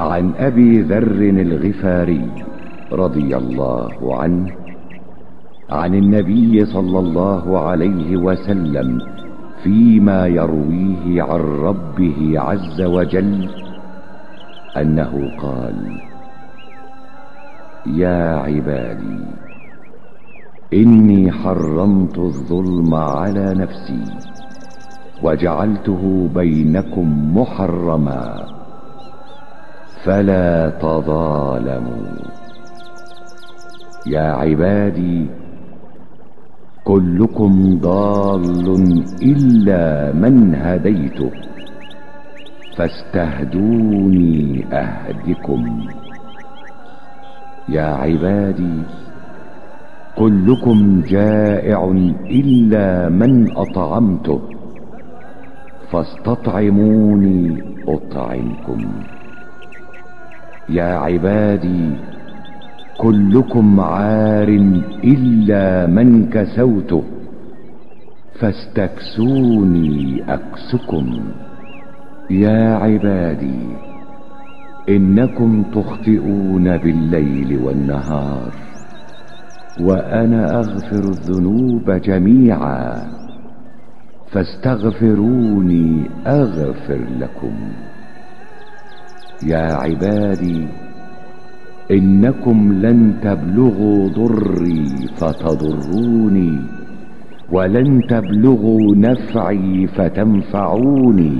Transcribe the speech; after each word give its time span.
عن 0.00 0.32
أبي 0.38 0.80
ذر 0.82 1.20
الغفاري 1.40 2.30
رضي 2.92 3.36
الله 3.36 4.16
عنه 4.22 4.52
عن 5.70 5.94
النبي 5.94 6.64
صلى 6.66 6.98
الله 6.98 7.58
عليه 7.58 8.16
وسلم 8.16 8.98
فيما 9.62 10.26
يرويه 10.26 11.22
عن 11.22 11.40
ربه 11.40 12.40
عز 12.40 12.80
وجل 12.82 13.48
أنه 14.76 15.30
قال 15.42 16.00
يا 17.86 18.36
عبادي 18.36 19.20
إني 20.74 21.32
حرمت 21.32 22.18
الظلم 22.18 22.94
على 22.94 23.54
نفسي 23.54 24.04
وجعلته 25.22 26.28
بينكم 26.34 27.36
محرما 27.38 28.57
فلا 30.04 30.70
تظالموا. 30.70 32.06
يا 34.06 34.32
عبادي 34.32 35.26
كلكم 36.84 37.78
ضال 37.80 38.44
إلا 39.22 40.12
من 40.12 40.54
هديته. 40.54 41.30
فاستهدوني 42.76 44.64
أهدكم. 44.72 45.86
يا 47.68 47.82
عبادي 47.82 48.82
كلكم 50.16 51.02
جائع 51.08 51.92
إلا 52.30 53.08
من 53.08 53.50
أطعمته. 53.56 54.40
فاستطعموني 55.90 57.62
أطعمكم. 57.88 59.17
يا 60.68 60.98
عبادي 60.98 61.90
كلكم 62.98 63.80
عار 63.80 64.48
إلا 65.04 65.86
من 65.86 66.30
كسوته 66.30 67.04
فاستكسوني 68.40 70.24
أكسكم. 70.28 71.20
يا 72.30 72.74
عبادي 72.74 73.60
إنكم 74.88 75.62
تخطئون 75.62 76.76
بالليل 76.76 77.60
والنهار 77.64 78.52
وأنا 79.80 80.58
أغفر 80.58 81.04
الذنوب 81.04 81.90
جميعا 81.90 83.06
فاستغفروني 84.30 86.10
أغفر 86.26 87.00
لكم. 87.20 87.54
يا 89.46 89.72
عبادي 89.74 90.66
إنكم 91.90 92.72
لن 92.72 93.14
تبلغوا 93.22 94.08
ضري 94.08 94.86
فتضروني 95.16 96.58
ولن 97.52 98.00
تبلغوا 98.08 98.96
نفعي 98.96 99.86
فتنفعوني. 99.86 101.38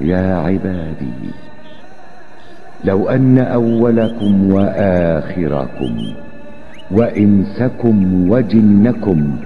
يا 0.00 0.36
عبادي 0.36 1.30
لو 2.84 3.08
أن 3.08 3.38
أولكم 3.38 4.52
وآخركم 4.52 5.92
وإنسكم 6.90 8.28
وجنكم 8.30 9.36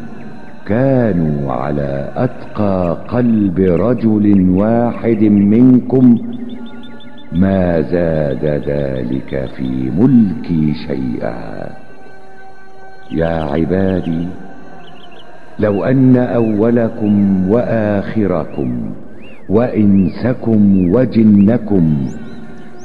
كانوا 0.67 1.53
على 1.53 2.09
أتقى 2.17 2.97
قلب 3.09 3.59
رجل 3.61 4.51
واحد 4.51 5.23
منكم 5.25 6.17
ما 7.33 7.81
زاد 7.81 8.45
ذلك 8.45 9.51
في 9.57 9.91
ملكي 9.99 10.75
شيئا. 10.75 11.71
يا 13.13 13.43
عبادي 13.43 14.29
لو 15.59 15.85
أن 15.85 16.17
أولكم 16.17 17.49
وآخركم 17.51 18.95
وإنسكم 19.49 20.91
وجنكم 20.95 22.07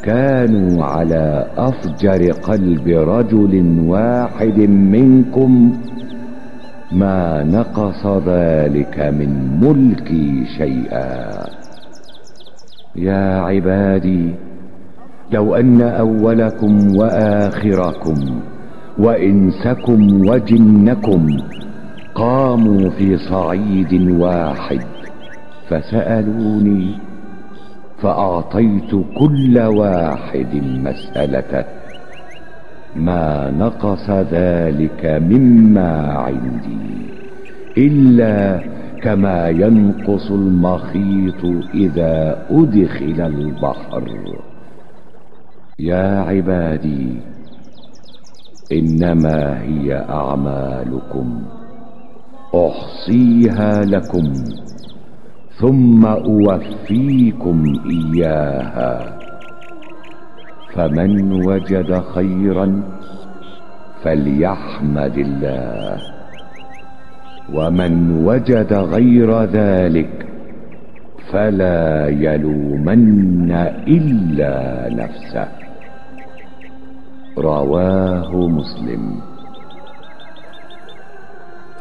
كانوا 0.04 0.84
على 0.86 1.48
أفجر 1.58 2.32
قلب 2.32 2.88
رجل 2.88 3.80
واحد 3.88 4.60
منكم 4.70 5.74
ما 6.92 7.44
نقص 7.44 8.08
ذلك 8.28 9.00
من 9.00 9.60
ملكي 9.62 10.46
شيئا. 10.58 11.55
يا 12.96 13.40
عبادي 13.40 14.30
لو 15.32 15.56
أن 15.56 15.82
أولكم 15.82 16.96
وآخركم 16.96 18.16
وإنسكم 18.98 20.28
وجنكم 20.30 21.38
قاموا 22.16 22.90
في 22.90 23.18
صعيد 23.18 23.94
واحد 24.12 24.82
فسألوني 25.70 26.92
فأعطيت 28.02 28.92
كل 29.18 29.60
واحد 29.60 30.62
مسالته 30.64 31.64
ما 32.96 33.52
نقص 33.60 34.10
ذلك 34.10 35.06
مما 35.06 36.14
عندي 36.14 36.88
إلا 37.78 38.60
كما 39.04 39.50
ينقص 39.50 40.32
المخيط 40.32 41.46
إذا 41.74 42.46
أدخل 42.50 43.22
البحر. 43.22 44.04
يا 45.80 46.20
عبادي 46.20 47.22
إنما 48.72 49.62
هي 49.62 50.06
أعمالكم. 50.10 51.42
أحصيها 52.56 53.86
لكم 53.86 54.34
ثم 55.60 56.06
أوفيكم 56.06 57.64
إياها. 57.90 59.18
فمن 60.74 61.32
وجد 61.48 62.02
خيرا 62.16 62.84
فليحمد 64.04 65.18
الله. 65.18 66.15
ومن 67.55 68.25
وجد 68.25 68.73
غير 68.73 69.43
ذلك 69.45 70.27
فلا 71.33 72.09
يلومن 72.09 73.51
الا 73.89 74.55
نفسه 74.95 75.49
رواه 77.39 78.49
مسلم 78.49 79.21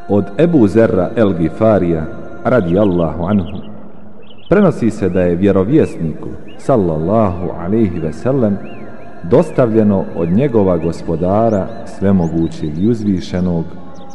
Od 0.09 0.25
Ebu 0.37 0.67
Zerra 0.67 1.11
El 1.15 1.37
Gifarija, 1.37 2.03
radijallahu 2.43 3.25
anhu, 3.25 3.57
prenosi 4.49 4.89
se 4.89 5.09
da 5.09 5.21
je 5.21 5.35
vjerovjesniku, 5.35 6.29
sallallahu 6.57 7.49
alaihi 7.59 7.99
ve 7.99 8.13
sellem, 8.13 8.57
dostavljeno 9.23 10.05
od 10.15 10.29
njegova 10.29 10.77
gospodara 10.77 11.67
svemogućeg 11.85 12.77
i 12.77 12.87
uzvišenog, 12.87 13.65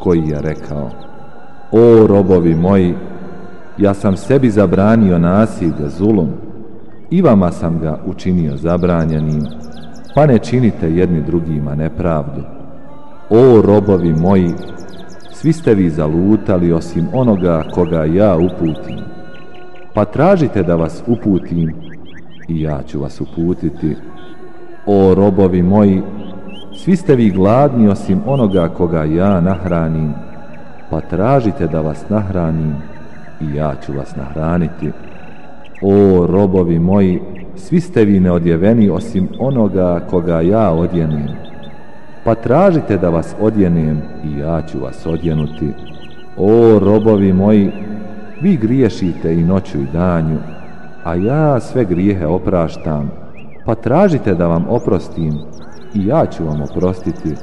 koji 0.01 0.23
je 0.29 0.43
rekao 0.43 0.91
o 1.72 2.08
robovi 2.08 2.56
moji, 2.56 2.96
ja 3.78 3.94
sam 3.94 4.18
sebi 4.18 4.50
zabranio 4.50 5.20
nasilje 5.20 5.90
zulom, 5.98 6.30
i 7.10 7.22
vama 7.22 7.52
sam 7.52 7.80
ga 7.80 8.00
učinio 8.06 8.58
zabranjenim, 8.58 9.44
pa 10.16 10.26
ne 10.26 10.40
činite 10.40 10.92
jedni 10.92 11.22
drugima 11.22 11.76
nepravdu. 11.76 12.42
O 13.30 13.62
robovi 13.62 14.14
moji, 14.14 14.52
svi 15.32 15.54
ste 15.54 15.74
vi 15.76 15.90
zalutali 15.90 16.74
osim 16.74 17.08
onoga 17.14 17.64
koga 17.74 18.06
ja 18.06 18.38
uputim. 18.38 19.00
Pa 19.94 20.06
tražite 20.06 20.64
da 20.64 20.76
vas 20.76 21.04
uputim 21.08 21.74
i 22.48 22.62
ja 22.62 22.84
ću 22.88 23.02
vas 23.02 23.22
uputiti. 23.22 23.96
O 24.86 25.14
robovi 25.16 25.64
moji, 25.64 26.02
svi 26.84 26.96
ste 26.96 27.16
vi 27.16 27.30
gladni 27.30 27.88
osim 27.88 28.22
onoga 28.26 28.70
koga 28.70 29.04
ja 29.04 29.42
nahranim. 29.42 30.29
Pa 30.90 31.02
tražite 31.02 31.68
da 31.68 31.82
vas 31.82 32.10
nahranim 32.10 32.76
i 33.42 33.56
ja 33.56 33.74
ću 33.86 33.94
vas 33.94 34.16
nahraniti. 34.16 34.92
O 35.82 36.26
robovi 36.28 36.80
moji, 36.80 37.22
svi 37.56 37.82
ste 37.82 38.06
vi 38.06 38.20
neodjeveni 38.20 38.90
osim 38.90 39.28
onoga 39.40 40.00
koga 40.10 40.42
ja 40.42 40.72
odjenim 40.72 41.50
pa 42.24 42.36
tražite 42.36 42.98
da 42.98 43.10
vas 43.10 43.36
odjenem 43.42 44.02
i 44.24 44.40
ja 44.40 44.62
ću 44.62 44.80
vas 44.80 45.06
odjenuti. 45.06 45.74
O 46.38 46.80
robovi 46.80 47.34
moji, 47.34 47.72
vi 48.42 48.58
griješite 48.58 49.34
i 49.34 49.44
noću 49.44 49.78
i 49.82 49.88
danju, 49.94 50.38
a 51.04 51.16
ja 51.16 51.60
sve 51.60 51.86
grijehe 51.86 52.26
opraštam, 52.26 53.12
pa 53.66 53.76
tražite 53.76 54.36
da 54.36 54.48
vam 54.48 54.66
oprostim 54.70 55.34
i 55.94 56.06
ja 56.06 56.26
ću 56.26 56.46
vam 56.46 56.62
oprostiti. 56.62 57.36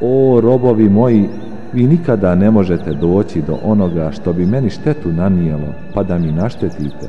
O 0.00 0.40
robovi 0.40 0.88
moji, 0.88 1.28
vi 1.72 1.86
nikada 1.86 2.34
ne 2.34 2.50
možete 2.50 2.92
doći 2.92 3.42
do 3.42 3.58
onoga 3.64 4.10
što 4.10 4.32
bi 4.32 4.46
meni 4.46 4.70
štetu 4.70 5.12
nanijelo, 5.12 5.74
pa 5.94 6.02
da 6.02 6.18
mi 6.18 6.32
naštetite. 6.32 7.08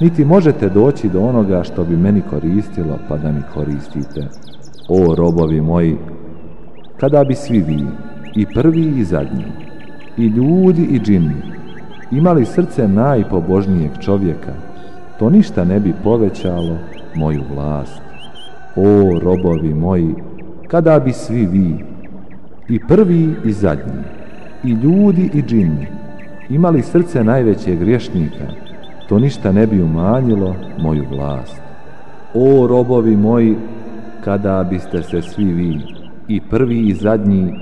niti 0.00 0.24
možete 0.24 0.68
doći 0.68 1.08
do 1.08 1.20
onoga 1.20 1.62
što 1.62 1.84
bi 1.84 1.96
meni 1.96 2.22
koristilo 2.30 2.98
pa 3.08 3.16
da 3.16 3.32
mi 3.32 3.40
koristite. 3.54 4.28
O 4.88 5.14
robovi 5.14 5.60
moji, 5.60 5.96
kada 7.00 7.24
bi 7.24 7.34
svi 7.34 7.60
vi, 7.60 7.84
i 8.34 8.46
prvi 8.54 8.98
i 8.98 9.04
zadnji, 9.04 9.44
i 10.16 10.26
ljudi 10.26 10.82
i 10.82 11.00
džini, 11.00 11.42
imali 12.10 12.44
srce 12.44 12.88
najpobožnijeg 12.88 13.90
čovjeka, 14.00 14.52
to 15.18 15.30
ništa 15.30 15.64
ne 15.64 15.80
bi 15.80 15.94
povećalo 16.04 16.76
moju 17.14 17.42
vlast. 17.54 18.02
O 18.76 19.18
robovi 19.18 19.74
moji, 19.74 20.14
kada 20.68 20.98
bi 20.98 21.12
svi 21.12 21.46
vi, 21.46 21.84
i 22.68 22.78
prvi 22.78 23.34
i 23.44 23.52
zadnji, 23.52 24.02
i 24.64 24.70
ljudi 24.70 25.30
i 25.34 25.42
džini, 25.42 25.86
imali 26.48 26.82
srce 26.82 27.24
najvećeg 27.24 27.78
griješnika, 27.78 28.44
to 29.08 29.18
ništa 29.18 29.52
ne 29.52 29.66
bi 29.66 29.82
umanjilo 29.82 30.56
moju 30.78 31.04
vlast. 31.10 31.62
O 32.34 32.66
robovi 32.66 33.16
moji, 33.16 33.56
kada 34.24 34.66
biste 34.70 35.02
se 35.02 35.22
svi 35.22 35.44
vi, 35.44 35.80
i 36.28 36.40
prvi 36.40 36.88
i 36.88 36.94
zadnji, 36.94 37.54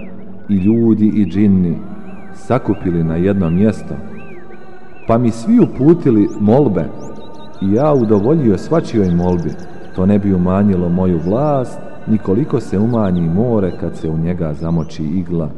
i 0.49 0.55
ljudi 0.55 1.07
i 1.15 1.27
džinni, 1.27 1.77
sakupili 2.35 3.05
na 3.05 3.17
jedno 3.17 3.51
mjesto, 3.51 3.95
pa 5.07 5.19
mi 5.19 5.31
svi 5.31 5.61
uputili 5.61 6.29
molbe 6.41 6.85
i 7.63 7.73
ja 7.73 7.93
udovoljio 7.95 8.59
svačijoj 8.59 9.15
molbi, 9.15 9.51
to 9.97 10.07
ne 10.07 10.19
bi 10.19 10.35
umanjilo 10.35 10.89
moju 10.89 11.21
vlast, 11.25 11.81
nikoliko 12.11 12.61
se 12.61 12.79
umanji 12.79 13.21
more 13.21 13.73
kad 13.81 13.97
se 13.97 14.09
u 14.09 14.19
njega 14.19 14.55
zamoči 14.55 15.03
igla. 15.05 15.51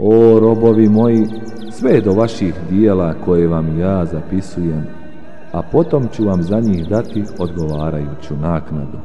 O 0.00 0.40
robovi 0.40 0.88
moji, 0.88 1.26
sve 1.70 2.00
do 2.00 2.12
vaših 2.12 2.54
dijela 2.70 3.14
koje 3.24 3.48
vam 3.48 3.78
ja 3.78 4.04
zapisujem, 4.04 4.86
a 5.52 5.62
potom 5.62 6.08
ću 6.12 6.24
vam 6.24 6.42
za 6.42 6.60
njih 6.60 6.88
dati 6.88 7.24
odgovarajuću 7.38 8.36
naknadu. 8.40 8.98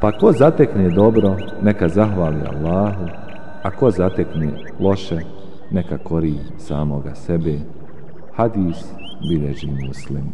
Pa 0.00 0.12
ko 0.12 0.32
zatekne 0.32 0.90
dobro, 0.90 1.36
neka 1.62 1.88
zahvali 1.88 2.40
Allahu, 2.52 3.04
a 3.62 3.70
ko 3.70 3.90
zatekne 3.90 4.52
loše, 4.80 5.18
neka 5.70 5.98
kori 5.98 6.34
samoga 6.58 7.14
sebe. 7.14 7.58
Hadis 8.34 8.84
bileži 9.28 9.70
muslim. 9.86 10.32